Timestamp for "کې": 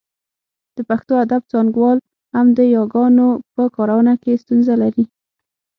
4.21-4.39